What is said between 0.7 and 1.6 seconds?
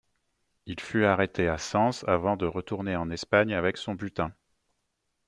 fut arrêté à